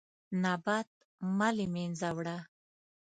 نبات 0.43 0.89
مه 1.37 1.49
له 1.57 1.65
منځه 1.73 2.09
وړه. 2.17 2.37